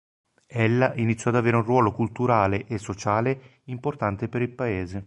Ella 0.47 0.95
iniziò 0.95 1.29
ad 1.29 1.35
avere 1.35 1.57
un 1.57 1.61
ruolo 1.61 1.91
culturale 1.91 2.65
e 2.65 2.79
sociale 2.79 3.59
importante 3.65 4.29
per 4.29 4.41
il 4.41 4.49
paese. 4.49 4.99